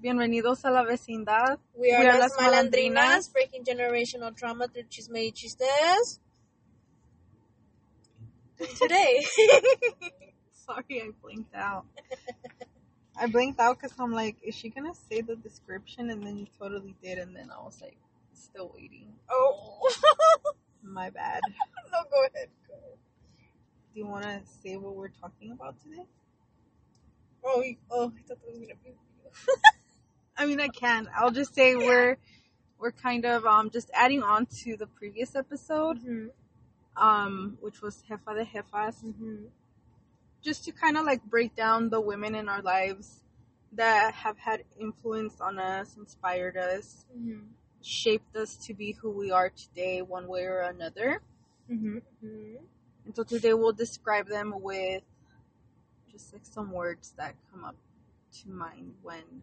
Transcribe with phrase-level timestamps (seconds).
[0.00, 1.58] Bienvenidos a la vecindad.
[1.74, 3.32] We are, We are las las malandrinas, malandrinas.
[3.32, 6.20] breaking generational trauma through chisme y chistes.
[8.78, 9.24] Today,
[10.52, 11.84] Sorry, I blinked out.
[13.20, 16.10] I blinked out because I'm like, is she gonna say the description?
[16.10, 17.96] And then you totally did, and then I was like,
[18.34, 19.12] still waiting.
[19.30, 19.80] oh,
[20.82, 21.40] My bad.
[21.92, 22.48] no, go ahead.
[22.68, 22.98] Go ahead.
[23.94, 26.06] Do you want to say what we're talking about today?
[27.44, 28.92] Oh, oh, I thought that was gonna be.
[30.38, 31.08] I mean, I can.
[31.16, 32.16] I'll just say we're
[32.78, 36.30] we're kind of um just adding on to the previous episode, Mhm.
[36.96, 39.02] um, which was Jefa de Jefas,
[40.40, 43.24] just to kind of like break down the women in our lives
[43.72, 47.48] that have had influence on us, inspired us, Mhm.
[47.82, 51.20] shaped us to be who we are today, one way or another.
[51.68, 52.02] Mhm.
[52.24, 52.58] Mhm.
[53.04, 55.02] And so today we'll describe them with
[56.10, 57.76] just like some words that come up
[58.32, 59.42] to mind when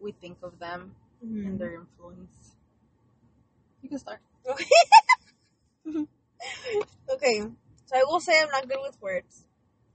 [0.00, 1.46] we think of them Mhm.
[1.46, 2.56] and their influence.
[3.82, 4.20] You can start.
[7.12, 7.40] Okay,
[7.86, 9.44] so I will say I'm not good with words.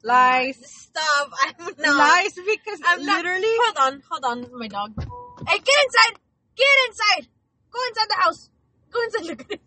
[0.03, 0.57] Lies.
[0.61, 1.31] Stop!
[1.43, 1.97] I'm not.
[1.97, 4.93] Lies because I'm not- literally Hold on, hold on, my dog.
[5.47, 6.19] Hey, get inside!
[6.55, 7.27] Get inside!
[7.71, 8.49] Go inside the house.
[8.91, 9.45] Go inside the.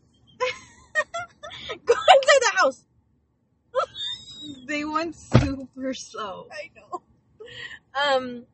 [1.84, 2.84] Go inside the house.
[4.69, 6.47] they went super slow.
[6.52, 7.02] I know.
[7.98, 8.47] Um.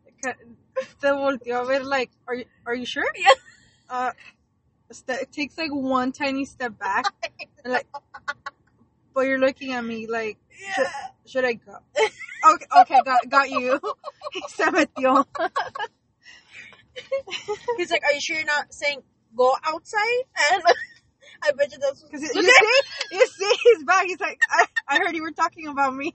[1.00, 3.06] Te volteó a ver like, are you, are you sure?
[3.17, 3.28] Yeah.
[3.89, 4.11] Uh,
[5.08, 7.06] it takes like one tiny step back,
[7.64, 7.86] and like,
[9.14, 10.39] but you're looking at me like,
[10.77, 10.84] Yeah.
[11.27, 11.77] should I go?
[12.47, 13.81] Okay, okay, got got you.
[14.48, 15.25] Se metió.
[17.77, 19.03] He's like, "Are you sure you're not saying
[19.36, 20.22] go outside?"
[20.53, 20.62] And
[21.42, 22.03] I bet you that's.
[22.03, 24.06] Cause you see, you see his back.
[24.06, 26.12] He's like, I, I heard you were talking about me.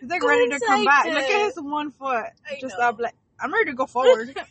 [0.00, 1.04] He's like Go ready to come back.
[1.04, 1.14] then.
[1.14, 2.26] Look at his one foot.
[2.50, 2.84] I Just know.
[2.84, 4.36] up, like I'm ready to go forward.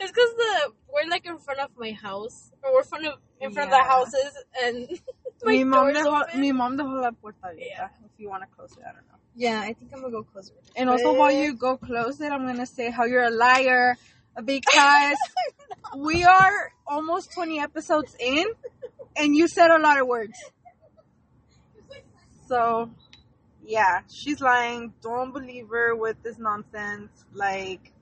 [0.00, 3.52] It's because the we're like in front of my house, or we're front of in
[3.52, 4.32] front of the houses,
[4.62, 4.88] and
[5.44, 6.40] my mi mom dejó, open.
[6.40, 7.58] mi mom dejó la puerta abierta.
[7.58, 7.88] Yeah.
[8.04, 9.18] If you want to close it, I don't know.
[9.34, 10.52] Yeah, I think I'm gonna go closer.
[10.76, 13.96] And also, while you go close it, I'm gonna say how you're a liar
[14.44, 15.16] because
[15.96, 18.46] we are almost 20 episodes in,
[19.16, 20.38] and you said a lot of words.
[22.48, 22.90] So,
[23.64, 24.92] yeah, she's lying.
[25.02, 27.24] Don't believe her with this nonsense.
[27.32, 27.92] Like,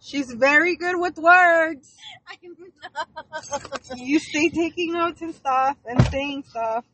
[0.00, 1.96] she's very good with words.
[2.28, 3.98] I'm not.
[3.98, 6.84] You stay taking notes and stuff and saying stuff.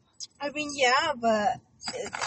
[0.40, 1.60] I mean, yeah, but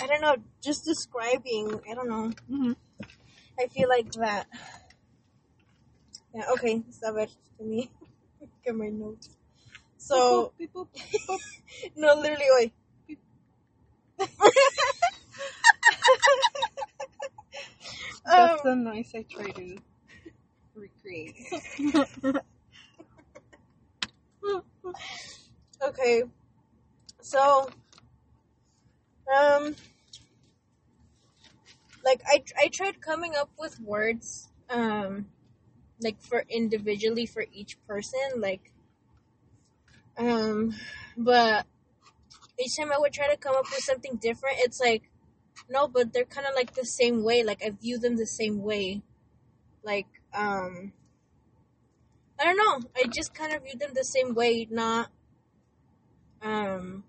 [0.02, 0.36] I don't know.
[0.62, 2.32] Just describing, I don't know.
[2.50, 2.74] hmm
[3.60, 4.46] I feel like that.
[6.34, 6.44] Yeah.
[6.54, 6.84] Okay.
[6.88, 7.90] It for me.
[8.66, 9.30] Get my notes.
[9.98, 10.88] So beep, boop.
[11.96, 12.74] no, literally, wait.
[18.26, 19.78] That's Um, the noise I try to
[20.76, 21.36] recreate.
[25.82, 26.24] Okay.
[27.22, 27.70] So,
[29.36, 29.76] um,
[32.04, 35.28] like I I tried coming up with words, um,
[36.02, 38.72] like for individually for each person, like,
[40.18, 40.74] um,
[41.18, 41.66] but
[42.60, 45.10] each time I would try to come up with something different, it's like,
[45.70, 47.44] no, but they're kind of like the same way.
[47.44, 49.02] Like I view them the same way,
[49.84, 50.94] like, um.
[52.40, 52.88] I don't know.
[52.96, 55.10] I just kind of view them the same way, not
[56.42, 57.04] um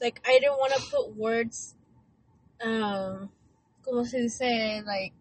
[0.00, 1.74] like I didn't want to put words
[2.60, 3.30] um
[3.84, 5.12] como se dice like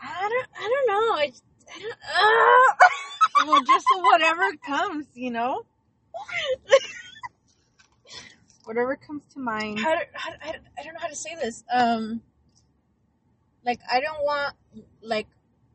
[0.00, 1.32] I don't I don't know I,
[1.74, 5.62] I don't uh, well, just whatever comes, you know?
[8.64, 9.80] Whatever comes to mind.
[9.80, 12.22] how, do- how, I, I don't know how to say this um
[13.64, 14.54] like I don't want
[15.02, 15.26] like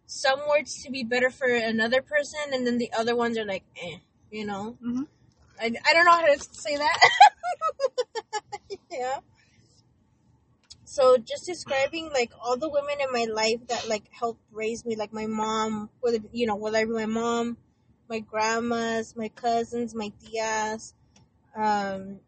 [0.05, 3.63] some words to be better for another person and then the other ones are like
[3.81, 3.97] eh
[4.31, 5.07] you know Mhm.
[5.61, 6.99] I, I don't know how to say that.
[8.91, 9.19] yeah.
[10.85, 14.95] So just describing like all the women in my life that like helped raise me,
[14.95, 17.57] like my mom, whether you know, whether it be my mom,
[18.09, 20.93] my grandmas, my cousins, my tias,
[21.55, 22.19] um,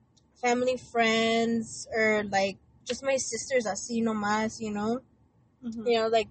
[0.41, 5.01] family friends, or like just my sisters, así nomás, you know,
[5.63, 5.87] Mhm.
[5.87, 6.27] you know, like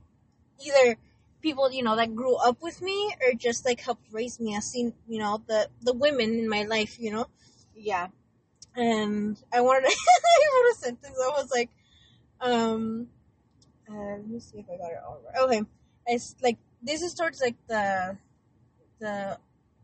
[0.64, 0.96] either
[1.42, 4.56] people you know that grew up with me or just like helped raise me.
[4.56, 7.26] I seen you know the the women in my life, you know
[7.74, 8.08] Yeah.
[8.76, 11.16] and I wanted to, I wrote a sentence.
[11.22, 11.70] I was like,
[12.40, 13.08] um,
[13.90, 15.42] uh, let me see if I got it all right.
[15.44, 15.62] Okay,
[16.06, 18.16] it's like this is towards like the
[19.00, 19.38] the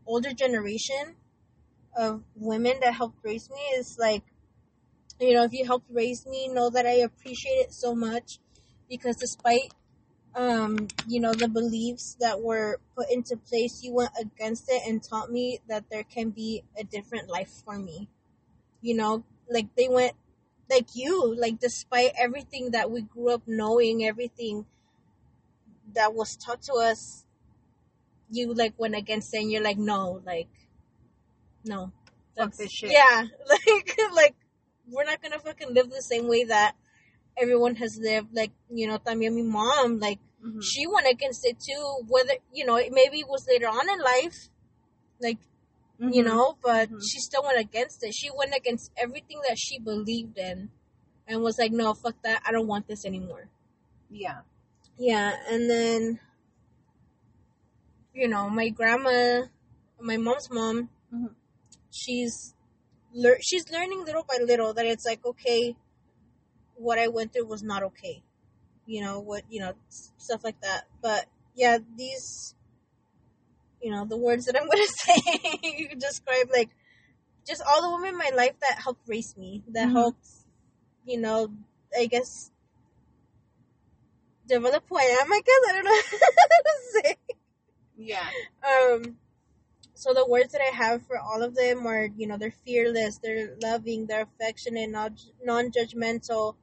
[0.05, 1.15] older generation
[1.97, 3.61] of women that helped raise me.
[3.75, 4.23] Is like
[5.19, 8.39] you know, if you helped raise me, know that I appreciate it so much
[8.89, 9.73] because despite
[10.35, 15.01] um, you know, the beliefs that were put into place, you went against it and
[15.01, 18.07] taught me that there can be a different life for me.
[18.81, 20.13] You know, like they went
[20.69, 24.65] like you, like despite everything that we grew up knowing, everything
[25.95, 27.25] that was taught to us,
[28.29, 30.49] you like went against it and you're like, no, like
[31.67, 31.91] no.
[32.35, 32.91] Fuck this shit.
[32.91, 33.23] Yeah.
[33.49, 34.35] Like like
[34.89, 36.75] we're not gonna fucking live the same way that
[37.37, 38.29] everyone has lived.
[38.33, 40.61] Like, you know, también mi mom, like Mhm.
[40.63, 42.05] she went against it too.
[42.07, 44.49] Whether you know, it maybe it was later on in life,
[45.19, 45.37] like
[45.99, 46.25] you Mhm.
[46.25, 47.01] know, but Mhm.
[47.01, 48.13] she still went against it.
[48.13, 50.69] She went against everything that she believed in,
[51.27, 52.41] and was like, "No, fuck that.
[52.45, 53.49] I don't want this anymore."
[54.09, 54.41] Yeah.
[54.97, 56.19] Yeah, and then,
[58.13, 59.45] you know, my grandma,
[59.99, 61.33] my mom's mom, Mhm.
[61.97, 62.53] She's
[63.13, 65.75] lear- she's learning little by little that it's like okay,
[66.75, 68.21] what I went through was not okay,
[68.85, 70.83] you know what you know stuff like that.
[71.01, 72.55] But yeah, these,
[73.81, 76.69] you know, the words that I'm gonna say describe like
[77.47, 79.93] just all the women in my life that helped raise me, that Mhm.
[79.93, 80.27] helped,
[81.05, 81.49] you know,
[81.97, 82.51] I guess
[84.47, 85.31] develop who I am.
[85.31, 87.15] I guess I don't know how to say.
[87.97, 88.29] Yeah.
[88.63, 89.17] Um,
[89.97, 93.17] so the words that I have for all of them are, you know, they're fearless,
[93.17, 96.55] they're loving, they're affectionate, non-judgmental,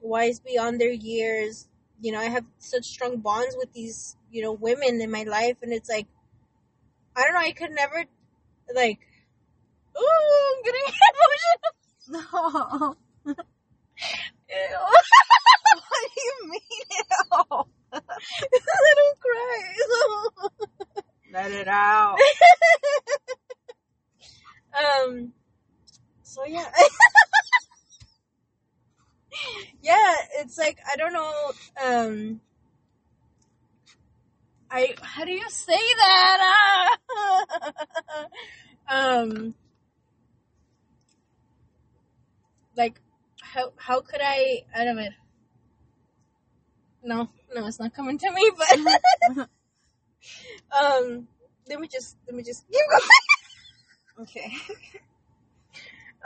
[0.00, 1.68] wise beyond their years.
[2.00, 5.58] You know, I have such strong bonds with these, you know, women in my life,
[5.62, 6.06] and it's like,
[7.16, 8.04] I don't know, I could never,
[8.72, 9.00] like,
[9.98, 10.82] ooh, I'm getting
[12.08, 12.96] emotional.
[13.26, 13.34] No.
[15.90, 16.60] What do you mean?
[17.92, 21.02] I don't cry.
[21.32, 22.18] Let it out.
[25.06, 25.32] um.
[26.22, 26.64] So yeah.
[29.82, 31.52] yeah, it's like I don't know.
[31.84, 32.40] Um.
[34.70, 36.98] I how do you say that?
[38.88, 38.88] Ah!
[39.20, 39.54] um.
[42.76, 43.00] Like
[43.40, 44.64] how how could I?
[44.74, 45.08] I don't know.
[47.02, 48.50] No, no, it's not coming to me.
[48.56, 49.48] But
[50.72, 51.26] um,
[51.68, 53.00] let me just let me just keep going.
[54.22, 54.52] okay.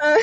[0.02, 0.16] Uh,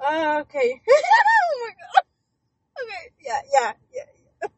[0.00, 0.80] Uh, okay.
[0.88, 2.04] oh my god.
[2.82, 3.12] Okay.
[3.24, 4.04] Yeah, yeah, yeah,
[4.42, 4.48] yeah.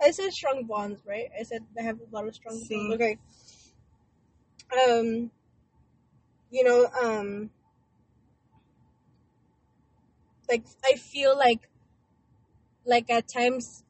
[0.00, 1.28] I said strong bonds, right?
[1.38, 2.74] I said I have a lot of strong See.
[2.76, 2.94] bonds.
[2.94, 3.18] Okay.
[4.88, 5.30] Um,
[6.50, 7.50] you know, um,
[10.48, 11.68] like I feel like,
[12.84, 13.84] like at times,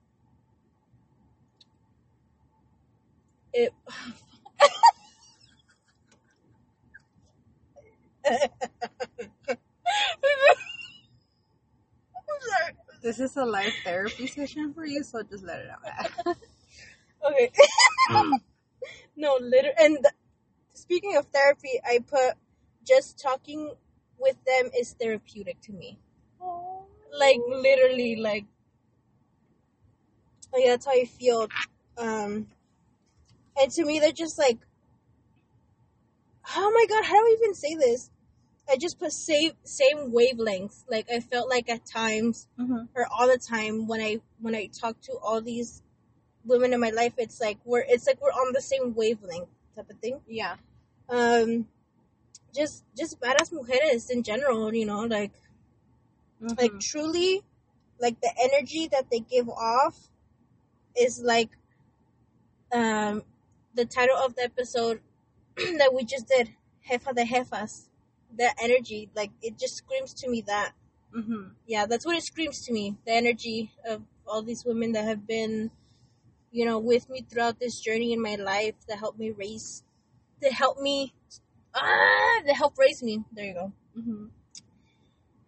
[3.52, 3.72] it.
[13.02, 16.36] This is a live therapy session for you, so just let it out.
[17.24, 17.52] Okay.
[19.16, 19.74] no, literally.
[19.78, 20.14] And th-
[20.74, 22.34] speaking of therapy, I put
[22.84, 23.72] just talking
[24.18, 25.98] with them is therapeutic to me.
[27.12, 28.46] Like literally, like
[30.52, 31.48] like that's how I feel.
[31.98, 32.46] Um,
[33.60, 34.58] and to me, they're just like,
[36.56, 38.10] oh my god, how do I even say this?
[38.70, 40.84] I just put same same wavelength.
[40.88, 42.88] Like I felt like at times Mhm.
[42.94, 45.82] or all the time when I when I talk to all these
[46.44, 49.90] women in my life, it's like we're it's like we're on the same wavelength type
[49.90, 50.20] of thing.
[50.26, 50.56] Yeah.
[51.08, 51.68] Um,
[52.54, 55.32] just just badass mujeres in general, you know, like
[56.58, 56.80] like Mhm.
[56.80, 57.42] truly,
[58.00, 60.10] like the energy that they give off
[60.96, 61.50] is like
[62.72, 63.22] um
[63.74, 65.00] the title of the episode
[65.56, 66.54] that we just did,
[66.88, 67.88] Jefa de Jefas.
[68.38, 70.72] That energy, like it just screams to me that
[71.14, 71.52] Mhm.
[71.66, 72.96] yeah, that's what it screams to me.
[73.04, 75.70] The energy of all these women that have been,
[76.50, 79.82] you know, with me throughout this journey in my life that helped me raise,
[80.40, 81.12] that help me,
[81.74, 83.24] ah, that help raise me.
[83.32, 83.72] There you go.
[83.98, 84.30] Mhm.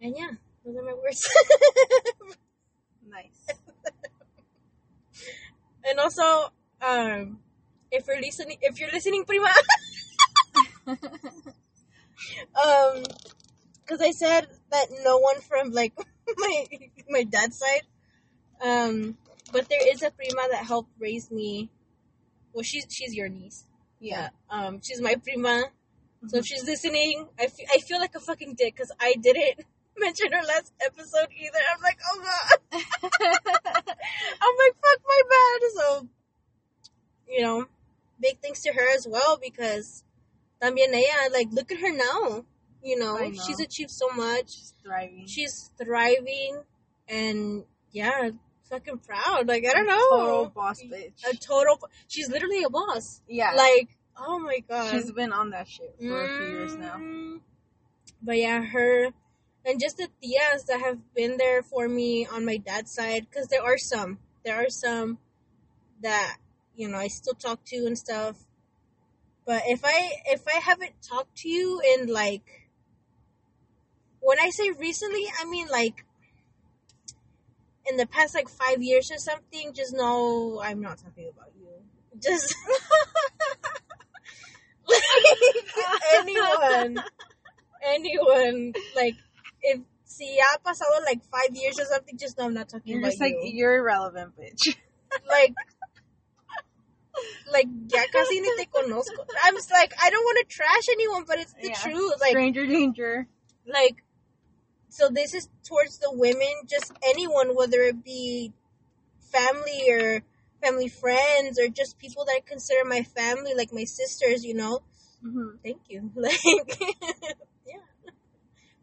[0.01, 0.31] And yeah,
[0.65, 1.27] those are my words.
[3.07, 3.47] Nice.
[5.89, 7.39] and also, um,
[7.91, 9.49] if you're listening, if you're listening, prima,
[10.87, 10.97] um,
[13.81, 15.93] because I said that no one from like
[16.37, 16.65] my
[17.09, 17.83] my dad's side,
[18.61, 19.17] um,
[19.51, 21.69] but there is a prima that helped raise me.
[22.53, 23.65] Well, she's she's your niece.
[23.99, 24.29] Yeah.
[24.49, 25.65] Um, she's my prima.
[26.27, 26.39] So Mhm.
[26.41, 29.65] if she's listening, I fe- I feel like a fucking dick because I didn't
[29.97, 31.59] mention her last episode either.
[31.73, 32.81] I'm like, oh god.
[33.21, 35.69] I'm like, fuck my bad.
[35.75, 36.07] So
[37.27, 37.65] you know,
[38.19, 40.03] big thanks to her as well because
[40.61, 42.45] también ella, like, look at her now.
[42.83, 43.31] You know, know.
[43.31, 44.51] she's achieved so much.
[44.51, 45.25] She's thriving.
[45.27, 46.61] She's thriving,
[47.07, 48.29] and yeah,
[48.69, 49.47] fucking proud.
[49.47, 50.09] Like, I don't know.
[50.11, 51.13] Total boss bitch.
[51.27, 51.79] A total.
[52.07, 53.21] She's literally a boss.
[53.27, 53.53] yeah.
[53.53, 54.91] Like, oh my god.
[54.91, 56.97] she's been on that shit for a few years now.
[56.97, 57.39] Mm.
[58.21, 59.09] But yeah, her
[59.65, 63.47] and just the tias that have been there for me on my dad's side, because
[63.47, 65.17] there are some, there are some
[66.01, 66.37] that
[66.75, 68.37] you know I still talk to and stuff.
[69.45, 72.69] But if I if I haven't talked to you in like,
[74.19, 76.05] when I say recently, I mean like
[77.89, 79.73] in the past like five years or something.
[79.73, 81.67] Just know I'm not talking about you.
[82.19, 82.55] Just
[84.87, 85.01] like
[86.13, 87.03] anyone
[87.87, 89.15] anyone like
[89.73, 92.99] if si ha pasado like five years or something, just know I'm not talking You're
[92.99, 93.51] about just like you.
[93.53, 94.75] you're irrelevant, bitch.
[95.27, 95.53] like
[97.51, 99.25] like ya casi ni te conozco.
[99.43, 101.81] I'm just like I don't want to trash anyone, but it's the Yeah.
[101.81, 102.13] truth.
[102.19, 103.27] Like Stranger danger.
[103.65, 104.03] like
[104.89, 108.53] so this is towards the women, just anyone, whether it be
[109.31, 110.21] family or
[110.61, 114.81] family friends or just people that I consider my family, like my sisters, you know.
[115.21, 116.11] hmm thank you.
[116.15, 116.79] Like.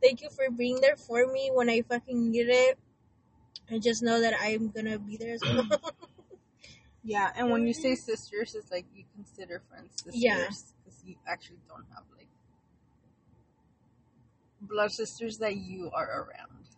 [0.02, 2.78] Thank you for being there for me when I fucking need it.
[3.70, 5.68] I just know that I'm gonna be there as well.
[7.04, 10.22] Yeah, and when you say sisters, it's like you consider friends sisters.
[10.22, 10.36] Yeah.
[10.36, 12.28] Because you actually don't have like
[14.60, 16.68] blood sisters that you are around.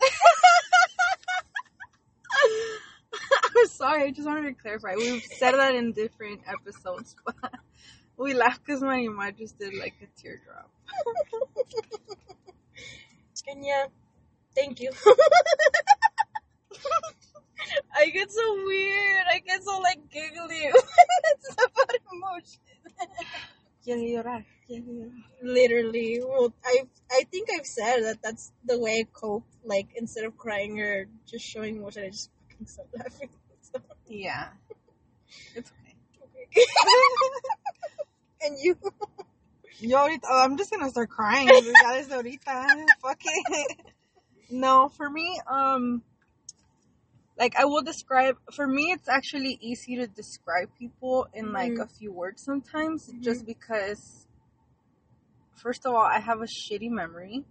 [3.56, 4.94] I'm sorry, I just wanted to clarify.
[4.96, 7.34] We've said that in different episodes, but
[8.18, 10.70] we laugh because my mom just did like a teardrop.
[13.48, 13.86] and yeah,
[14.54, 14.90] thank you.
[17.96, 19.24] I get so weird.
[19.32, 20.62] I get so like giggly.
[21.24, 22.60] it's about emotion.
[23.82, 25.12] Quiere llorar, quiere llorar.
[25.42, 29.44] Literally, well, I I think I've said that that's the way I cope.
[29.64, 33.30] Like instead of crying or just showing emotion, I just fucking start laughing.
[33.62, 34.48] So, Yeah.
[35.54, 35.94] It's okay.
[36.44, 36.66] okay.
[38.46, 38.76] And you?
[39.80, 41.64] Yo, ahorita, oh, I'm just gonna start crying.
[41.78, 42.94] Ya desde ahorita.
[43.02, 43.76] Fuck it.
[44.48, 46.02] No, for me, um,
[47.36, 48.36] like I will describe.
[48.52, 51.82] For me, it's actually easy to describe people in like Mhm.
[51.82, 53.22] a few words sometimes, Mhm.
[53.22, 54.26] just because.
[55.56, 57.44] First of all, I have a shitty memory.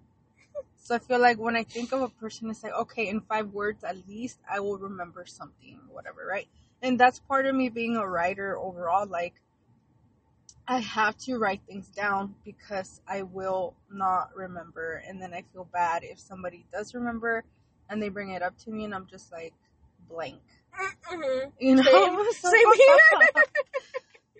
[0.77, 3.51] So I feel like when I think of a person, it's like, okay, in five
[3.51, 6.47] words at least, I will remember something, whatever, right?
[6.81, 9.07] And that's part of me being a writer overall.
[9.07, 9.41] Like,
[10.67, 15.03] I have to write things down because I will not remember.
[15.07, 17.43] And then I feel bad if somebody does remember
[17.89, 19.53] and they bring it up to me and I'm just like
[20.09, 20.41] blank.
[21.11, 21.49] Mm-hmm.
[21.59, 21.83] You know?
[21.83, 23.43] Same- so, same here.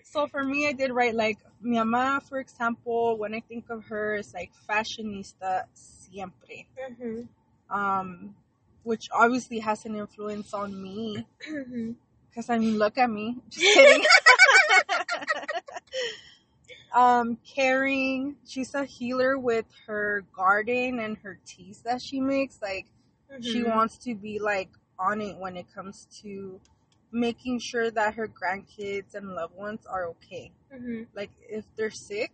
[0.04, 3.84] so for me, I did write like mi mamá, for example, when I think of
[3.86, 6.66] her, it's like fashionista siempre.
[6.90, 7.22] Mm-hmm.
[7.74, 8.34] Um,
[8.82, 11.92] which obviously has an influence on me Mm-hmm.
[12.30, 13.36] because I mean, look at me.
[13.48, 14.04] Just kidding.
[16.94, 18.36] um, caring.
[18.46, 22.60] She's a healer with her garden and her teas that she makes.
[22.62, 22.86] Like,
[23.40, 23.62] she Mm-hmm.
[23.62, 26.60] wants to be like on it when it comes to
[27.12, 30.52] making sure that her grandkids and loved ones are okay.
[30.74, 31.02] Mm-hmm.
[31.14, 32.32] Like, if they're sick,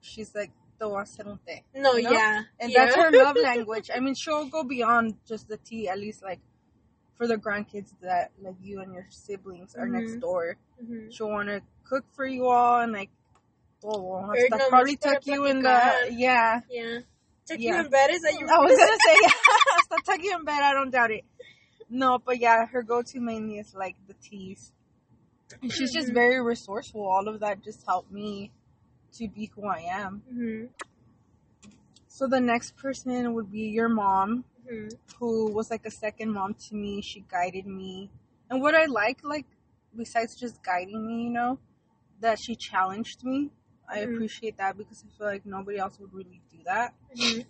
[0.00, 1.62] she's like, te voy a hacer un té.
[1.74, 2.86] No, You yeah, And yeah.
[2.86, 3.90] that's her love language.
[3.94, 6.40] I mean, she'll go beyond just the tea, at least like
[7.20, 10.20] for the grandkids that like you and your siblings are next Mhm.
[10.22, 10.56] door.
[10.82, 11.12] Mhm.
[11.12, 13.10] She'll want to cook for you all and like,
[13.84, 16.62] oh, nomás probably tuck you in the, yeah.
[16.70, 17.00] Yeah.
[17.44, 17.74] Took Yeah.
[17.74, 18.08] you in bed?
[18.10, 18.46] Is that you?
[18.48, 19.16] I was gonna say,
[19.76, 21.26] hasta tuck you in bed, I don't doubt it.
[21.90, 24.72] No, but yeah, her go-to mainly is like the teas.
[25.60, 26.14] And she's just Mhm.
[26.14, 27.04] very resourceful.
[27.06, 28.50] All of that just helped me
[29.12, 30.22] to be who I am.
[30.32, 30.66] Mm-hmm.
[32.08, 34.44] So the next person would be your mom.
[34.70, 34.88] Mm-hmm.
[35.18, 37.02] who was like a second mom to me.
[37.02, 38.10] She guided me.
[38.48, 39.46] And what I like, like,
[39.96, 41.58] besides just guiding me, you know,
[42.20, 43.50] that she challenged me.
[43.88, 44.14] I Mhm.
[44.14, 46.94] appreciate that because I feel like nobody else would really do that.
[47.16, 47.40] Mm-hmm.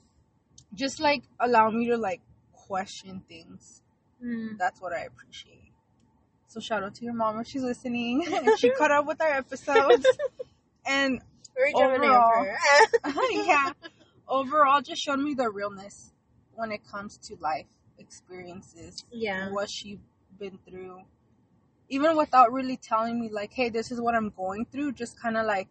[0.75, 2.23] Just like allow me to like
[2.53, 3.83] question things.
[4.25, 4.57] Mm-hmm.
[4.57, 5.73] That's what I appreciate.
[6.47, 8.25] So shout out to your mom if she's listening.
[8.27, 10.07] and she caught up with our episodes.
[10.87, 11.21] and
[11.75, 12.47] Overall.
[13.33, 13.73] yeah,
[14.27, 16.10] overall, just showed me the realness
[16.61, 17.67] when it comes to life
[17.99, 19.05] experiences.
[19.11, 19.51] Yeah.
[19.51, 19.99] what she's
[20.39, 21.01] been through.
[21.89, 25.37] Even without really telling me, like, hey, this is what I'm going through, just kind
[25.37, 25.69] of like,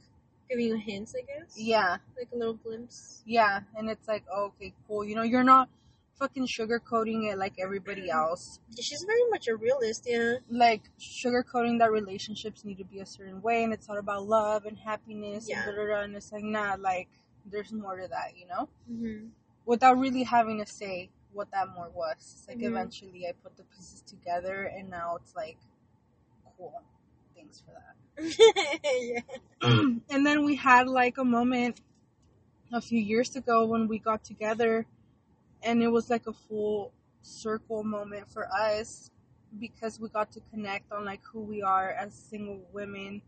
[0.50, 1.54] Giving you hints, I guess.
[1.56, 3.22] yeah, Like a little glimpse.
[3.26, 3.62] yeah.
[3.76, 5.06] And it's like, oh, okay, cool.
[5.06, 5.70] You know, you're not
[6.18, 8.60] fucking sugarcoating it like everybody else.
[8.78, 10.34] She's very much a realist, yeah.
[10.50, 14.66] Like sugarcoating that relationships need to be a certain way and it's all about love
[14.66, 15.64] and happiness Yeah.
[15.68, 17.08] and da, da, da, and it's like nah, like
[17.46, 18.68] there's more to that, you know?
[18.92, 19.28] Mm-hmm.
[19.70, 22.16] Without really having to say what that more was.
[22.20, 22.70] It's like Mhm.
[22.72, 25.60] eventually I put the pieces together and now it's like
[26.58, 26.82] cool.
[27.36, 27.96] Thanks for that.
[29.02, 29.22] yeah.
[30.10, 31.82] and then we had like a moment
[32.74, 34.86] a few years ago when we got together
[35.64, 39.12] and it was like a full circle moment for us
[39.60, 43.22] because we got to connect on like who we are as single women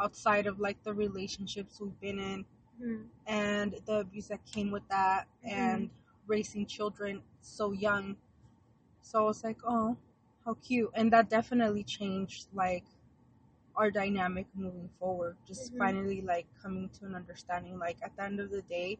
[0.00, 2.44] outside of like the relationships we've been in
[2.80, 3.08] Mhm.
[3.26, 5.90] and the abuse that came with that and
[6.26, 8.16] raising children so young
[9.02, 9.96] so i was like oh
[10.44, 12.84] how cute and that definitely changed like
[13.76, 15.78] our dynamic moving forward just Mhm.
[15.78, 18.98] finally like coming to an understanding like at the end of the day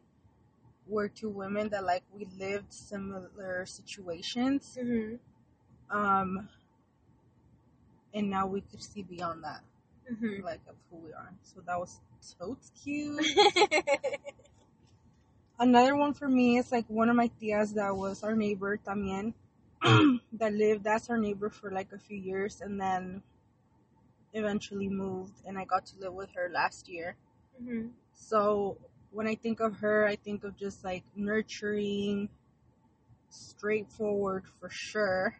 [0.87, 5.19] we're two women that like we lived similar situations Mhm.
[5.89, 6.49] um
[8.13, 9.63] and now we could see beyond that
[10.11, 10.43] Mhm.
[10.43, 12.01] like of who we are so that was
[12.39, 13.25] totes cute
[15.59, 19.33] Another one for me is like one of my tias that was our neighbor también
[20.33, 23.21] that lived that's our neighbor for like a few years and then
[24.33, 27.15] eventually moved and I got to live with her last year.
[27.61, 27.91] Mhm.
[28.13, 28.77] So
[29.11, 32.29] when I think of her, I think of just like nurturing,
[33.29, 35.35] straightforward for sure.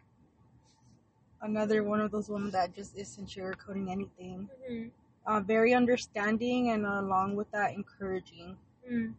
[1.40, 4.48] Another one of those women that just isn't sugarcoating anything.
[4.70, 4.90] Mhm.
[5.26, 8.56] Uh, very understanding and along with that, encouraging.
[8.88, 9.14] Mhm.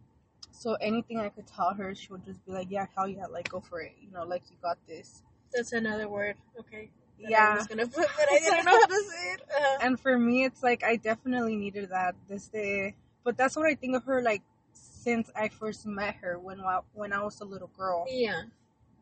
[0.50, 3.48] So anything I could tell her, she would just be like, "Yeah, hell yeah, like
[3.48, 3.92] go for it.
[4.00, 6.36] You know, like you got this." That's another word.
[6.58, 6.90] Okay.
[7.20, 7.54] that I Yeah.
[7.54, 9.42] was gonna put, but I didn't know how to say it.
[9.48, 12.94] Uh, And for me, it's like I definitely needed that this day.
[13.24, 14.42] But that's what I think of her like
[14.72, 16.58] since I first met her when
[16.94, 18.06] when I was a little girl.
[18.10, 18.42] yeah.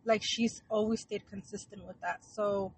[0.05, 2.25] Like she's always stayed consistent with that.
[2.25, 2.73] So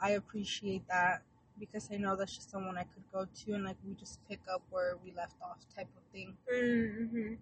[0.00, 1.22] I appreciate that
[1.58, 4.40] because I know that's just someone I could go to and like we just pick
[4.52, 6.34] up where we left off type of thing.
[6.52, 7.34] Mm-hmm.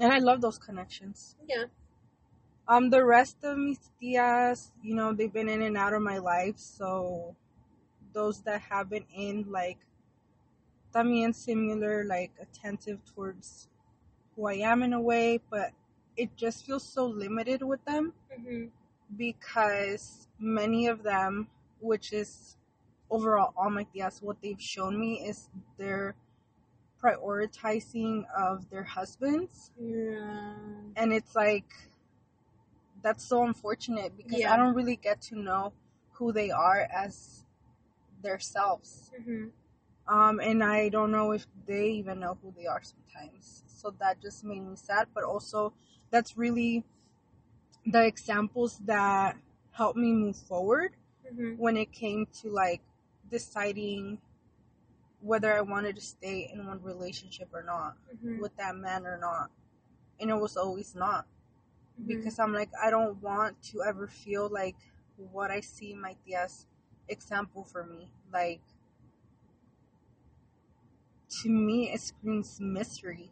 [0.00, 1.36] and I love those connections.
[1.48, 1.64] Yeah.
[2.68, 6.18] Um, the rest of mis tias, you know, they've been in and out of my
[6.18, 6.56] life.
[6.58, 7.34] So
[8.12, 9.78] those that have been in, like,
[10.94, 13.68] también similar, like, attentive towards
[14.36, 15.72] who I am in a way, but
[16.16, 18.66] it just feels so limited with them Mm-hmm.
[19.16, 21.48] because many of them,
[21.80, 22.56] which is
[23.10, 26.14] overall all my tias, what they've shown me is their
[27.02, 30.54] prioritizing of their husbands Yeah.
[30.96, 31.64] and it's like
[33.02, 34.52] that's so unfortunate because Yeah.
[34.52, 35.72] I don't really get to know
[36.12, 37.46] who they are as
[38.22, 39.10] themselves.
[39.18, 39.48] Mm-hmm.
[40.06, 43.62] Um, and I don't know if they even know who they are sometimes.
[43.66, 45.72] So that just made me sad, but also
[46.10, 46.84] that's really
[47.86, 49.36] the examples that
[49.72, 50.92] helped me move forward
[51.32, 51.58] Mm-hmm.
[51.62, 52.82] when it came to like
[53.30, 54.18] deciding
[55.20, 58.40] whether I wanted to stay in one relationship or not Mm-hmm.
[58.40, 59.50] with that man or not.
[60.20, 61.26] And it was always not
[62.00, 62.08] Mm-hmm.
[62.08, 64.76] because I'm like I don't want to ever feel like
[65.32, 66.66] what I see my tia's
[67.08, 68.10] example for me.
[68.32, 68.60] Like
[71.42, 73.30] to me it screams misery.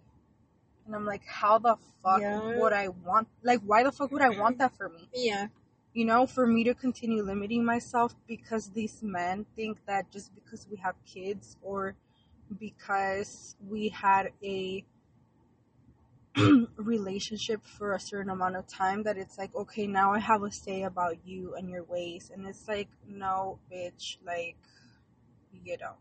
[0.87, 2.41] And I'm like, how the fuck Yeah.
[2.57, 5.09] would I want like why the fuck would I want that for me?
[5.15, 5.49] Yeah.
[5.94, 10.66] You know, for me to continue limiting myself because these men think that just because
[10.70, 11.96] we have kids or
[12.59, 14.85] because we had a
[16.77, 20.51] relationship for a certain amount of time that it's like okay now i have a
[20.53, 24.57] say about you and your ways and it's like no bitch like
[25.64, 25.94] you know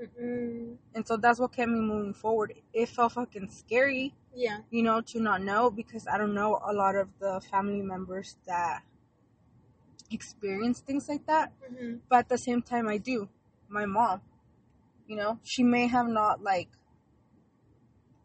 [0.00, 0.76] Mm-mm.
[0.94, 4.58] and so that's what kept me moving forward it felt fucking scary Yeah.
[4.70, 8.36] you know to not know because i don't know a lot of the family members
[8.46, 8.82] that
[10.10, 11.96] experience things like that Mm-hmm.
[12.08, 13.28] but at the same time i do
[13.68, 14.20] my mom
[15.06, 16.68] you know she may have not like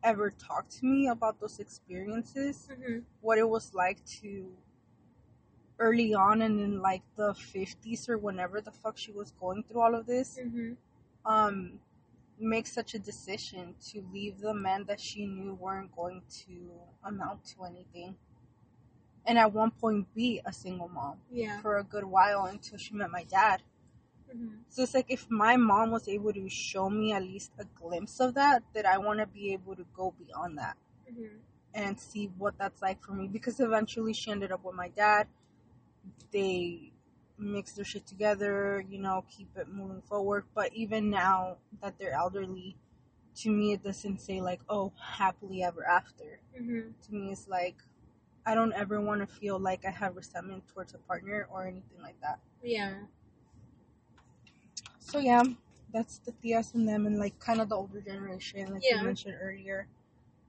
[0.04, 3.00] ever talked to me about those experiences Mm-hmm.
[3.22, 4.48] what it was like to
[5.80, 9.82] early on and in like the 50s or whenever the fuck she was going through
[9.82, 10.74] all of this Mm-hmm.
[11.26, 11.80] um
[12.40, 16.54] make such a decision to leave the men that she knew weren't going to
[17.06, 18.16] amount to anything
[19.26, 21.60] and at one point be a single mom Yeah.
[21.62, 23.62] for a good while until she met my dad
[24.34, 24.56] Mm-hmm.
[24.68, 28.20] so it's like if my mom was able to show me at least a glimpse
[28.20, 30.76] of that that i want to be able to go beyond that
[31.12, 31.38] Mm-hmm.
[31.76, 35.28] and see what that's like for me because eventually she ended up with my dad.
[36.32, 36.92] They
[37.38, 40.46] mix their shit together, you know, keep it moving forward.
[40.56, 42.78] But even now that they're elderly,
[43.42, 46.40] to me it doesn't say like, oh, happily ever after.
[46.60, 46.92] Mm-hmm.
[47.06, 47.76] To me it's like,
[48.46, 52.02] I don't ever want to feel like I have resentment towards a partner or anything
[52.02, 52.40] like that.
[52.62, 52.94] Yeah.
[55.00, 55.44] So yeah,
[55.94, 59.00] that's the tias and them and like kind of the older generation, like Yeah.
[59.00, 59.88] you mentioned earlier.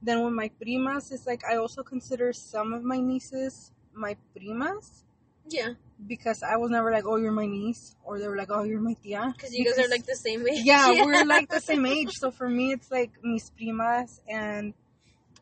[0.02, 5.04] Then with my primas, it's like I also consider some of my nieces my primas
[5.48, 5.74] Yeah.
[6.06, 8.80] because I was never like, oh, you're my niece, or they were like, oh, you're
[8.80, 9.32] my tia.
[9.36, 10.62] Because you guys are like the same age.
[10.64, 12.10] yeah, we're like the same age.
[12.12, 14.74] So for me, it's like mis primas, and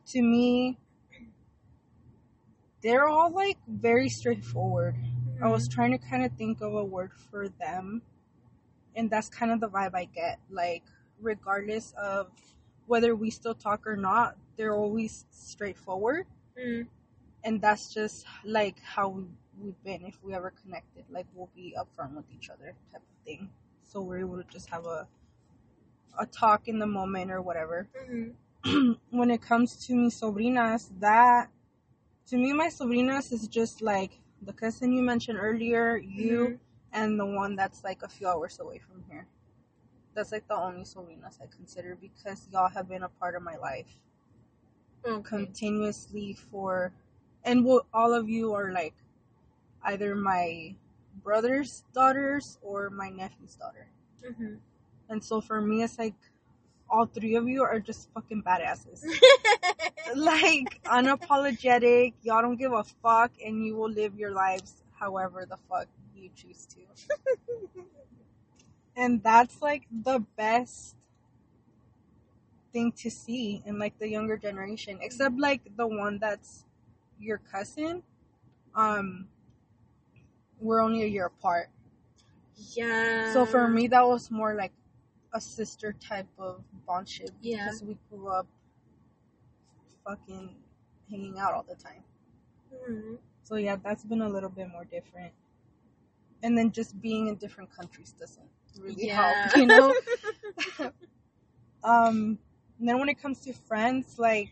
[0.08, 0.78] to me,
[2.82, 4.96] they're all like very straightforward.
[5.42, 5.74] I was Mm-hmm.
[5.74, 8.02] trying to kind of think of a word for them,
[8.94, 10.38] and that's kind of the vibe I get.
[10.50, 10.84] Like,
[11.20, 12.30] regardless of
[12.86, 16.26] whether we still talk or not, they're always straightforward,
[16.58, 16.86] Mm.
[17.44, 19.24] and that's just like how we,
[19.60, 20.04] we've been.
[20.04, 23.50] If we ever connected, like we'll be upfront with each other, type of thing.
[23.84, 25.06] So we're able to just have a
[26.18, 27.88] a talk in the moment or whatever.
[27.98, 28.34] Mhm.
[29.10, 31.50] when it comes to mi sobrinas, that
[32.26, 36.58] to me, my sobrinas is just like the cousin you mentioned earlier, you, Mhm.
[36.92, 39.26] and the one that's like a few hours away from here.
[40.14, 43.56] That's like the only sobrinas I consider because y'all have been a part of my
[43.56, 43.98] life
[45.04, 45.28] Okay.
[45.28, 46.92] continuously for,
[47.44, 48.94] and well, all of you are like
[49.84, 50.76] either my
[51.22, 53.88] brother's daughters or my nephew's daughter.
[54.22, 54.60] Mhm.
[55.08, 56.14] And so for me, it's like
[56.92, 59.02] all three of you are just fucking badasses.
[60.14, 62.12] like unapologetic.
[62.22, 66.28] Y'all don't give a fuck, and you will live your lives however the fuck you
[66.36, 66.80] choose to.
[68.96, 70.96] and that's like the best
[72.74, 76.66] thing to see in like the younger generation, except like the one that's
[77.18, 78.02] your cousin.
[78.74, 79.28] Um,
[80.60, 81.70] we're only a year apart.
[82.74, 83.32] yeah.
[83.32, 84.72] So for me, that was more like
[85.32, 87.64] a sister type of bondship Yeah.
[87.64, 88.46] because we grew up
[90.04, 90.54] fucking
[91.10, 92.02] hanging out all the time.
[92.88, 93.18] Mhm.
[93.44, 95.32] So yeah, that's been a little bit more different.
[96.42, 99.14] And then just being in different countries doesn't really Yeah.
[99.16, 99.94] help, you know.
[101.84, 102.38] um,
[102.78, 104.50] and then when it comes to friends, like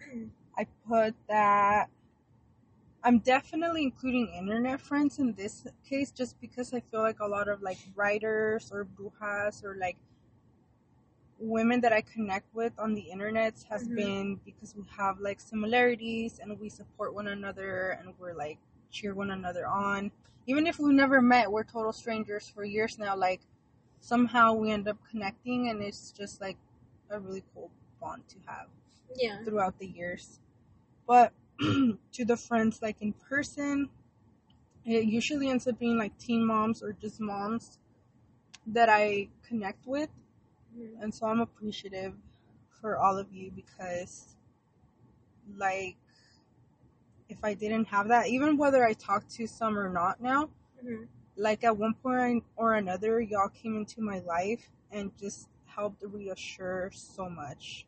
[0.56, 1.90] I put that
[3.04, 7.48] I'm definitely including internet friends in this case just because I feel like a lot
[7.48, 9.98] of like writers or brujas or like
[11.38, 13.94] women that I connect with on the internet has Mhm.
[13.94, 18.58] been because we have like similarities and we support one another and we're like
[18.90, 20.10] cheer one another on.
[20.46, 23.16] Even if we never met, we're total strangers for years now.
[23.16, 23.42] Like
[24.00, 26.56] somehow we end up connecting and it's just like
[27.10, 28.68] a really cool bond to have
[29.16, 29.42] yeah.
[29.44, 30.40] throughout the years.
[31.06, 31.32] But
[32.12, 33.88] to the friends like in person,
[34.84, 37.78] it usually ends up being like teen moms or just moms
[38.66, 40.10] that I connect with.
[40.76, 41.02] Mhm.
[41.02, 42.14] And so I'm appreciative
[42.80, 44.36] for all of you because,
[45.56, 45.96] like,
[47.28, 50.50] if I didn't have that, even whether I talk to some or not now,
[50.82, 51.08] Mhm.
[51.36, 56.90] like at one point or another, y'all came into my life and just helped reassure
[56.92, 57.86] so much.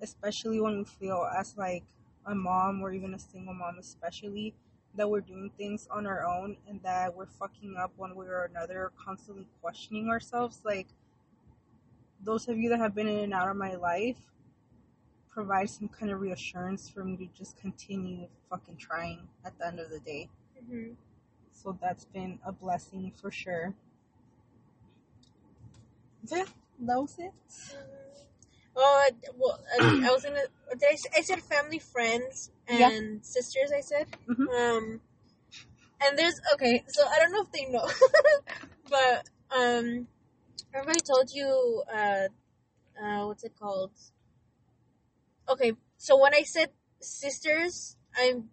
[0.00, 1.84] Especially when we feel as like
[2.26, 4.54] a mom or even a single mom, especially
[4.94, 8.44] that we're doing things on our own and that we're fucking up one way or
[8.44, 10.60] another, constantly questioning ourselves.
[10.64, 10.88] Like
[12.22, 14.18] those of you that have been in and out of my life
[15.30, 19.80] provide some kind of reassurance for me to just continue fucking trying at the end
[19.80, 20.28] of the day.
[20.62, 20.94] Mhm.
[21.52, 23.74] So that's been a blessing for sure.
[26.24, 26.44] Yeah,
[26.80, 27.32] that was it.
[28.76, 30.46] Oh, I- well, I, I was gonna.
[30.78, 33.18] Did I, I said family, friends, and Yeah.
[33.22, 33.70] sisters.
[33.72, 34.06] I said.
[34.28, 34.48] Mhm.
[34.48, 35.00] Um,
[36.00, 36.84] and there's okay.
[36.88, 37.86] So I don't know if they know,
[38.90, 40.08] but um,
[40.72, 42.28] remember I told you uh,
[43.00, 43.92] uh, what's it called?
[45.48, 48.50] Okay, so when I said sisters, I'm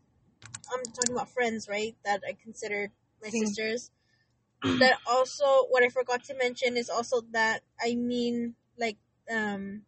[0.74, 1.96] I'm talking about friends, right?
[2.04, 3.92] That I consider my sisters.
[4.64, 8.98] that also, what I forgot to mention is also that I mean like
[9.32, 9.84] um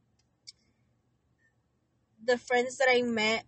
[2.25, 3.45] the friends that I met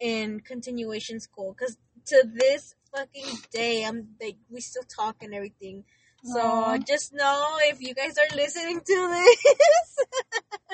[0.00, 5.84] in continuation school because to this fucking day I'm like we still talk and everything.
[6.24, 6.78] So Aw.
[6.78, 9.96] just know if you guys are listening to this,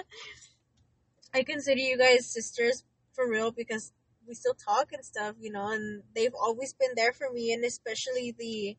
[1.35, 3.93] I consider you guys sisters for real because
[4.27, 7.65] we still talk and stuff, you know, and they've always been there for me, and
[7.65, 8.77] especially the,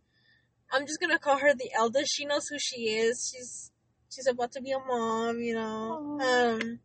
[0.72, 2.13] I'm just gonna call her the eldest.
[2.13, 3.32] She knows who she is.
[3.34, 3.72] She's
[4.13, 6.18] she's about to be a mom, you know.
[6.20, 6.54] Aw.
[6.54, 6.80] Um,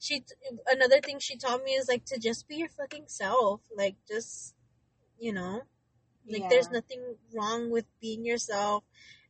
[0.00, 0.24] she
[0.66, 4.54] another thing she taught me is like to just be your fucking self, like just,
[5.18, 5.62] you know,
[6.28, 8.82] like there's nothing wrong with being yourself.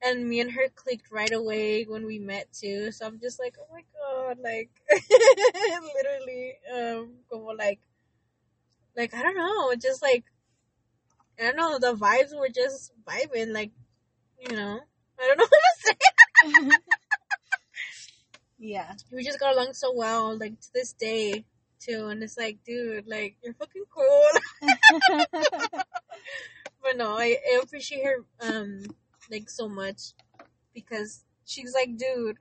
[0.03, 2.91] And me and her clicked right away when we met too.
[2.93, 4.71] So I'm just like, oh my god, like
[5.95, 7.81] literally, um, como like
[8.97, 10.25] like I don't know, just like
[11.39, 13.73] I don't know, the vibes were just vibing, like
[14.39, 14.81] you know,
[15.19, 16.77] I don't know what to say.
[18.61, 18.93] yeah.
[19.11, 21.45] We just got along so well, like to this day
[21.81, 24.27] too, and it's like, dude, like you're fucking cool.
[26.83, 28.83] but no, I, I appreciate her um
[29.31, 30.13] like so much
[30.75, 32.37] because she's like, dude,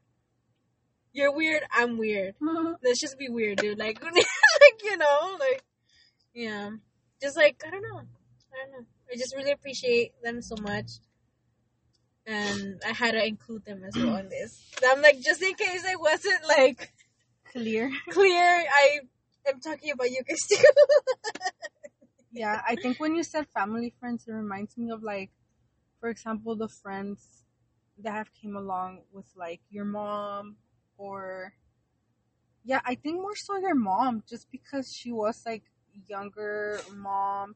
[1.14, 2.36] you're weird, I'm weird.
[2.84, 3.80] Let's just be weird, dude.
[3.80, 5.64] Like, like you know, like
[6.34, 6.72] yeah,
[7.22, 8.86] just like I don't know, I don't know.
[9.12, 10.92] I just really appreciate them so much,
[12.30, 14.62] and I had to include them as well in this.
[14.86, 16.94] I'm like, just in case I wasn't like
[17.52, 17.92] Clear.
[18.12, 18.44] clear,
[18.84, 19.00] I
[19.48, 20.58] am talking about you guys too.
[22.32, 25.32] Yeah, I think when you said family friends, it reminds me of like,
[26.00, 27.44] for example, the friends
[28.04, 30.58] that have came along with like your mom
[30.98, 31.54] or
[32.64, 35.64] yeah, I think more so your mom, just because she was like
[36.08, 37.56] younger mom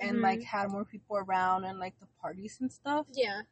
[0.00, 0.22] and Mhm.
[0.22, 3.06] like had more people around and like the parties and stuff.
[3.12, 3.42] yeah.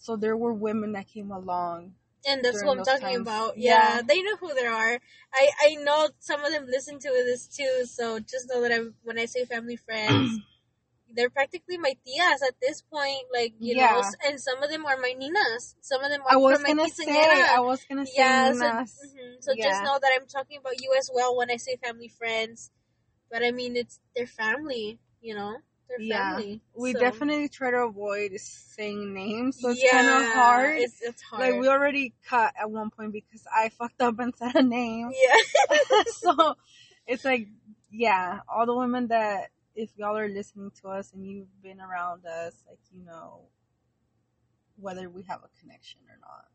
[0.00, 1.92] So there were women that came along.
[2.26, 3.20] And that's what I'm talking times.
[3.28, 3.58] about.
[3.58, 4.02] Yeah, Yeah.
[4.02, 4.98] they know who they are.
[5.32, 8.94] I I know some of them listen to this too, so just know that I'm
[9.04, 10.40] when I say family friends,
[11.14, 13.24] they're practically my tias at this point.
[13.32, 13.98] Like you know, Yeah.
[13.98, 15.76] s- and some of them are my ninas.
[15.80, 17.44] Some of them are I was gonna say.
[17.56, 18.98] I was gonna say, yeah, so, Ninas.
[19.04, 19.42] mhm.
[19.44, 22.70] so just know that I'm talking about you as well when I say family friends.
[23.30, 24.98] But I mean, it's their family.
[25.22, 25.56] You know,
[25.90, 26.36] their Yeah.
[26.36, 26.60] family.
[26.74, 30.78] we So, definitely try to avoid saying names, so it's kind of hard.
[30.78, 31.42] It's it's hard.
[31.52, 35.12] Like we already cut at one point because I fucked up and said a name.
[35.12, 35.76] yeah.
[36.06, 36.56] so
[37.06, 37.48] it's like,
[37.90, 42.24] yeah, all the women that if y'all are listening to us and you've been around
[42.26, 43.42] us, like you know
[44.76, 46.46] whether we have a connection or not.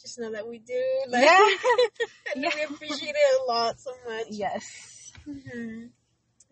[0.00, 0.82] just know that we do.
[1.08, 1.48] Like, Yeah.
[2.34, 2.50] and Yeah.
[2.54, 4.26] we appreciate it a lot so much.
[4.30, 5.12] Yes.
[5.24, 5.90] hmm And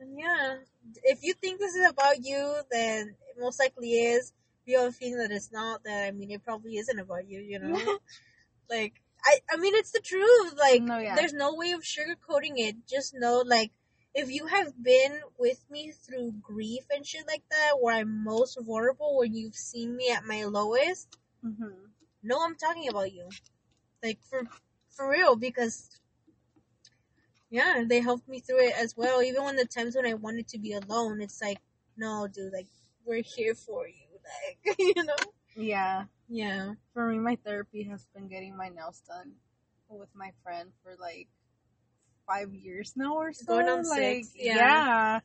[0.06, 0.56] yeah,
[1.04, 4.32] if you think this is about you, then it most likely is.
[4.62, 7.28] If you have a feeling that it's not, then I mean, it probably isn't about
[7.28, 7.40] you.
[7.40, 7.98] You know,
[8.70, 10.54] like I, I mean, it's the truth.
[10.58, 11.16] Like, No, yeah.
[11.16, 12.76] there's no way of sugarcoating it.
[12.88, 13.72] Just know, like,
[14.14, 18.58] if you have been with me through grief and shit like that, where I'm most
[18.60, 21.86] vulnerable, when you've seen me at my lowest, hmm
[22.22, 23.28] know I'm talking about you.
[24.02, 24.42] Like for
[24.90, 25.88] for real because
[27.50, 29.22] yeah, they helped me through it as well.
[29.22, 31.58] Even when the times when I wanted to be alone, it's like,
[31.96, 32.66] no, dude, like
[33.04, 33.94] we're here for you.
[34.66, 35.14] Like you know?
[35.56, 36.04] Yeah.
[36.28, 36.72] Yeah.
[36.92, 39.32] For me, my therapy has been getting my nails done
[39.88, 41.28] with my friend for like
[42.26, 43.46] five years now or so.
[43.46, 45.20] Going on like, six, yeah.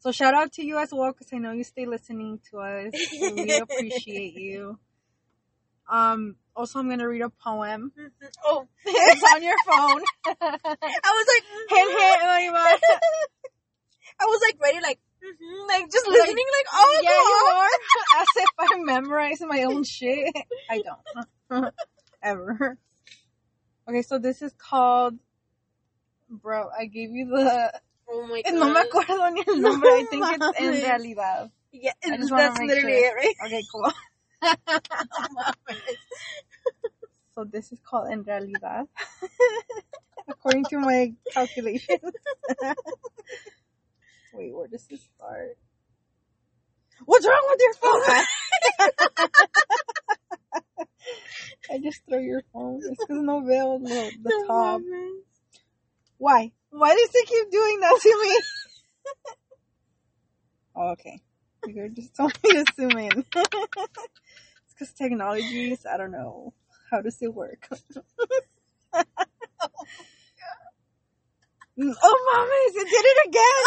[0.00, 2.92] So shout out to you as well because I know you stay listening to us.
[3.20, 4.78] we appreciate you.
[5.88, 6.36] Um.
[6.56, 7.92] Also, I'm gonna read a poem.
[8.46, 10.02] Oh, it's on your phone.
[10.26, 11.88] I was like, hit,
[12.54, 12.80] like,
[14.20, 18.20] I was like ready, like, mhm, like just Like, listening, like, oh yeah, you are.
[18.20, 20.32] As if I memorize my own shit.
[20.70, 20.82] I
[21.50, 21.74] don't.
[22.22, 22.78] Ever.
[23.88, 25.14] Okay, so this is called.
[26.30, 27.80] Bro, I gave you the.
[28.08, 28.54] Oh my God.
[28.54, 29.88] No me acuerdo ni el nombre.
[29.88, 31.50] I think it's en realidad.
[31.72, 32.90] Yeah, that's literally sure.
[32.90, 33.36] it, right?
[33.46, 33.92] Okay, cool.
[37.34, 38.86] So this is called en realidad.
[40.28, 42.12] According to my calculations.
[44.32, 45.58] Wait, where does this start?
[47.04, 48.02] What's wrong with your phone?
[51.70, 52.80] I just throw your phone.
[52.84, 54.80] It's because no veo the, the top.
[56.18, 56.52] Why?
[56.70, 58.40] Why does it keep doing that to me?
[60.76, 61.20] oh, okay.
[61.66, 62.16] You just
[62.76, 63.24] zoom in.
[63.34, 66.52] it's because technologies, I don't know.
[66.90, 67.68] How does it work?
[71.76, 73.64] Mm, oh, mames, it did it again.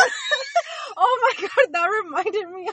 [0.97, 2.69] oh my god, that reminded me.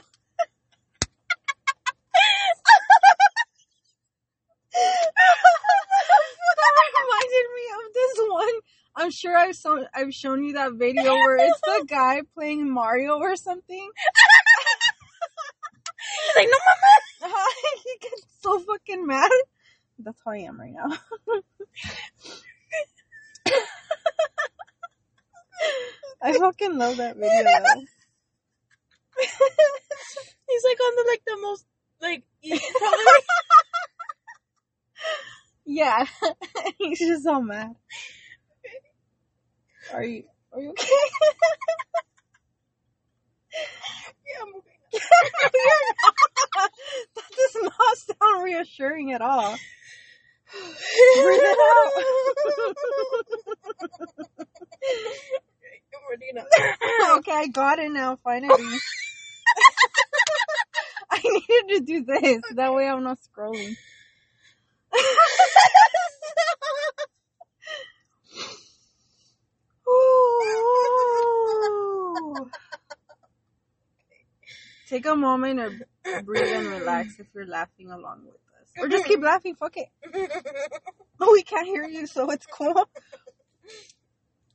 [6.55, 8.55] that reminded me of this one.
[8.95, 13.17] I'm sure I've shown I've shown you that video where it's the guy playing Mario
[13.17, 13.89] or something.
[16.35, 16.57] He's like, no,
[17.29, 17.45] mama.
[17.85, 19.31] he gets so fucking mad.
[19.99, 20.97] That's how I am right now.
[26.21, 27.31] I fucking love that video.
[30.49, 31.65] He's like on the like the most
[32.01, 33.05] like probably
[35.65, 36.05] Yeah.
[36.77, 37.75] He's just so mad.
[39.93, 40.87] Are you are you okay?
[43.53, 44.74] yeah, I'm okay.
[47.15, 49.55] That does not sound reassuring at all.
[51.15, 51.91] Breathe it out.
[57.19, 58.81] okay, I got it now, finally.
[61.11, 62.41] I needed to do this.
[62.55, 63.75] That way I'm not scrolling.
[69.89, 72.51] Ooh.
[74.87, 75.71] Take a moment or
[76.23, 78.69] breathe and relax if you're laughing along with us.
[78.79, 79.89] Or just keep laughing, fuck it.
[81.19, 82.89] Oh, we can't hear you, so it's cool.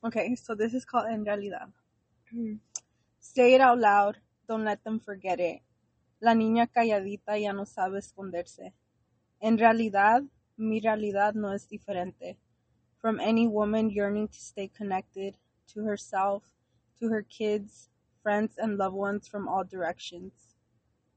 [0.04, 1.72] Okay, so this is called En Realidad.
[2.34, 2.54] Mm-hmm.
[3.18, 4.18] Say it out loud.
[4.48, 5.60] Don't let them forget it.
[6.20, 8.72] La niña calladita ya no sabe esconderse.
[9.40, 10.22] En realidad,
[10.56, 12.36] mi realidad no es diferente.
[13.00, 15.34] From any woman yearning to stay connected
[15.74, 16.42] to herself,
[16.98, 17.89] to her kids,
[18.22, 20.32] friends, and loved ones from all directions.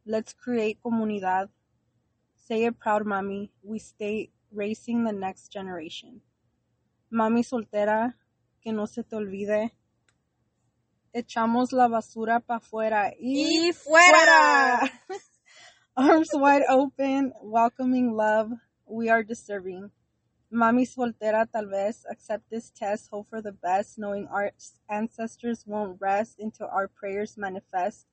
[0.06, 1.50] Let's create comunidad.
[2.36, 3.50] Say it proud, mami.
[3.64, 6.22] We stay raising the next generation.
[7.12, 8.14] Mami soltera,
[8.62, 9.72] que no se te olvide.
[11.14, 14.92] Echamos la basura pa fuera y Y fuera.
[15.96, 18.52] Arms wide open, welcoming love.
[18.86, 19.92] We are deserving.
[20.54, 24.52] Mami soltera tal vez accept this test, hope for the best, knowing our
[24.88, 28.06] ancestors won't rest until our prayers manifest.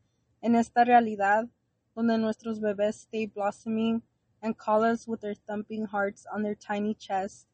[0.42, 1.50] En esta realidad,
[1.94, 4.00] donde nuestros bebés stay blossoming
[4.40, 7.46] and call us with their thumping hearts on their tiny chests.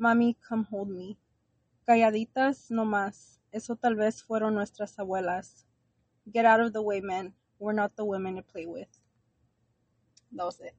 [0.00, 1.16] Mami, come hold me.
[1.86, 3.38] Calladitas, no más.
[3.52, 5.64] Eso tal vez fueron nuestras abuelas.
[6.32, 7.34] Get out of the way, men.
[7.60, 8.88] We're not the women to play with.
[10.32, 10.74] That was it.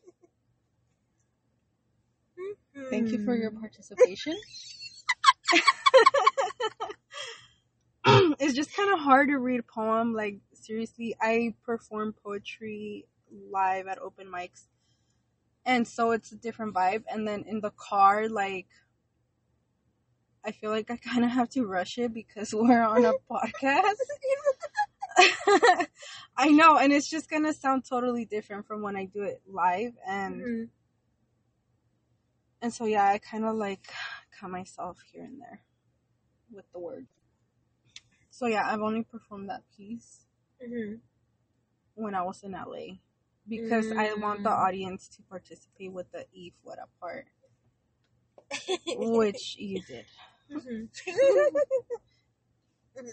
[2.90, 4.36] Thank you for your participation.
[8.38, 10.14] it's just kind of hard to read a poem.
[10.14, 13.06] Like, seriously, I perform poetry
[13.50, 14.66] live at open mics.
[15.64, 17.02] And so it's a different vibe.
[17.10, 18.68] And then in the car, like,
[20.44, 23.94] I feel like I kind of have to rush it because we're on a podcast.
[26.36, 29.94] I know, and it's just gonna sound totally different from when I do it live,
[30.06, 30.68] and Mhm.
[32.62, 33.86] And so yeah, I kind of like
[34.38, 35.60] cut myself here and there
[36.52, 37.06] with the word.
[38.30, 40.26] So yeah, I've only performed that piece
[40.62, 41.00] Mhm.
[41.94, 42.98] when I was in LA
[43.48, 44.66] because I want the Mm.
[44.66, 47.26] audience to participate with the E fuera part,
[48.86, 50.06] which you did.
[50.50, 50.88] Mhm.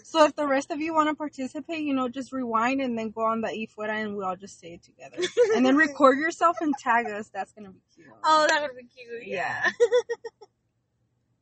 [0.04, 3.10] So if the rest of you want to participate, you know, just rewind and then
[3.10, 5.18] go on the E fuera and we all just say it together.
[5.54, 7.28] And then record yourself and tag us.
[7.32, 8.06] That's gonna be cute.
[8.24, 9.26] Oh, that would be cute.
[9.26, 9.70] Yeah.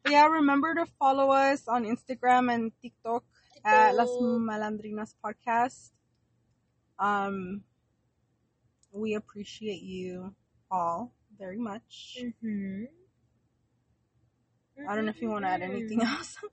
[0.02, 3.22] But yeah, remember to follow us on Instagram and TikTok
[3.64, 5.90] at Las Malandrinas Podcast.
[6.98, 7.62] Um,
[8.90, 10.34] we appreciate you
[10.70, 12.18] all very much.
[12.20, 12.86] Mhm.
[14.88, 16.36] I don't know if you want to add anything else.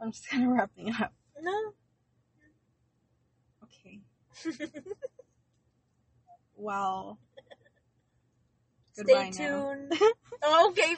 [0.00, 1.12] I'm just kind of wrapping it up.
[1.42, 1.72] No.
[3.64, 4.00] Okay.
[6.56, 7.18] Well,
[8.92, 9.92] Stay goodbye tuned.
[10.42, 10.96] Okay.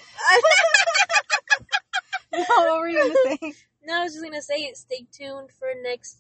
[2.31, 3.53] what were you gonna say?
[3.85, 6.19] no, I was just gonna say, stay tuned for next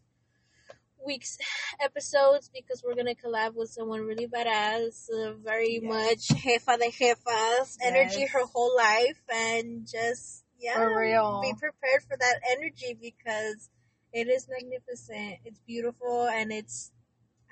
[1.05, 1.39] week's
[1.81, 5.85] episodes because we're gonna collab with someone really badass, uh, very Yes.
[5.85, 11.41] much jefa de jefas energy her whole life, and just yeah, For real.
[11.43, 13.69] be prepared for that energy because
[14.13, 15.39] it is magnificent.
[15.45, 16.93] It's beautiful and it's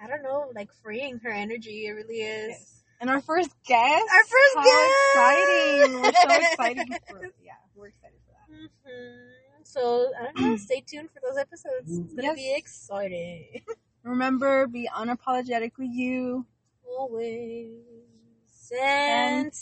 [0.03, 1.87] I don't know, like freeing her energy.
[1.87, 2.49] It really is.
[2.51, 2.85] Yes.
[3.01, 4.05] And our first guest.
[4.13, 4.95] Our first How guest!
[5.15, 6.03] exciting!
[6.03, 8.71] We're so excited for yeah, we're excited for that.
[8.85, 10.57] hmm So I don't know.
[10.57, 11.99] Stay tuned for those episodes.
[11.99, 12.37] It's gonna Yes.
[12.37, 13.63] be exciting.
[14.05, 16.47] Remember, be unapologetically you.
[16.89, 19.55] Always And and.